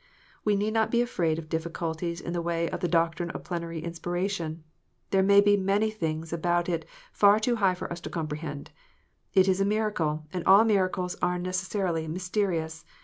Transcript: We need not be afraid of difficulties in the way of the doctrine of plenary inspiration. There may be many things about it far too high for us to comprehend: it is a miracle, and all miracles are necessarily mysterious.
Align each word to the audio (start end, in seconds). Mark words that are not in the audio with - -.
We 0.43 0.55
need 0.55 0.73
not 0.73 0.89
be 0.89 1.03
afraid 1.03 1.37
of 1.37 1.47
difficulties 1.47 2.19
in 2.19 2.33
the 2.33 2.41
way 2.41 2.67
of 2.67 2.79
the 2.79 2.87
doctrine 2.87 3.29
of 3.29 3.43
plenary 3.43 3.83
inspiration. 3.83 4.63
There 5.11 5.21
may 5.21 5.41
be 5.41 5.55
many 5.55 5.91
things 5.91 6.33
about 6.33 6.67
it 6.67 6.85
far 7.11 7.39
too 7.39 7.57
high 7.57 7.75
for 7.75 7.85
us 7.93 8.01
to 8.01 8.09
comprehend: 8.09 8.71
it 9.35 9.47
is 9.47 9.61
a 9.61 9.63
miracle, 9.63 10.25
and 10.33 10.43
all 10.45 10.65
miracles 10.65 11.15
are 11.21 11.37
necessarily 11.37 12.07
mysterious. 12.07 12.83